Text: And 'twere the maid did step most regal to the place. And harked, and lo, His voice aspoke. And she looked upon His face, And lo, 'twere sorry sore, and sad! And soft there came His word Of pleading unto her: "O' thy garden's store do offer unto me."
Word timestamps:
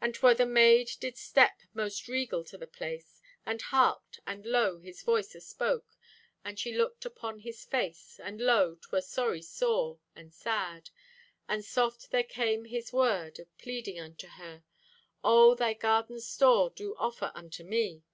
And 0.00 0.14
'twere 0.14 0.34
the 0.34 0.46
maid 0.46 0.88
did 1.00 1.18
step 1.18 1.58
most 1.72 2.06
regal 2.06 2.44
to 2.44 2.56
the 2.56 2.64
place. 2.68 3.20
And 3.44 3.60
harked, 3.60 4.20
and 4.24 4.46
lo, 4.46 4.78
His 4.78 5.02
voice 5.02 5.34
aspoke. 5.34 5.96
And 6.44 6.60
she 6.60 6.72
looked 6.78 7.04
upon 7.04 7.40
His 7.40 7.64
face, 7.64 8.20
And 8.22 8.40
lo, 8.40 8.76
'twere 8.80 9.02
sorry 9.02 9.42
sore, 9.42 9.98
and 10.14 10.32
sad! 10.32 10.90
And 11.48 11.64
soft 11.64 12.12
there 12.12 12.22
came 12.22 12.66
His 12.66 12.92
word 12.92 13.40
Of 13.40 13.58
pleading 13.58 13.98
unto 13.98 14.28
her: 14.28 14.62
"O' 15.24 15.56
thy 15.56 15.72
garden's 15.74 16.28
store 16.28 16.70
do 16.70 16.94
offer 16.96 17.32
unto 17.34 17.64
me." 17.64 18.04